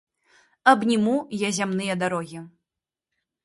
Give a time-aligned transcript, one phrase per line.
[0.73, 1.13] Абніму
[1.47, 2.39] я зямныя дарогі.